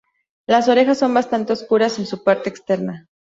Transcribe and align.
Las 0.47 0.67
orejas 0.67 0.97
son 0.97 1.13
bastante 1.13 1.53
oscuras 1.53 1.99
en 1.99 2.07
su 2.07 2.23
parte 2.23 2.49
externa. 2.49 3.07